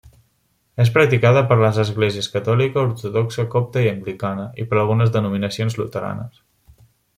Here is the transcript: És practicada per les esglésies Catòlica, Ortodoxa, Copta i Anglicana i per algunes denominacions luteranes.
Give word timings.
És 0.83 0.89
practicada 0.93 1.43
per 1.51 1.57
les 1.63 1.77
esglésies 1.83 2.29
Catòlica, 2.37 2.87
Ortodoxa, 2.89 3.47
Copta 3.57 3.85
i 3.85 3.91
Anglicana 3.93 4.49
i 4.63 4.67
per 4.73 4.79
algunes 4.85 5.15
denominacions 5.19 5.81
luteranes. 5.85 6.45